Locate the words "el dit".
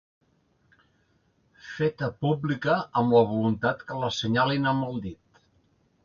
4.89-5.43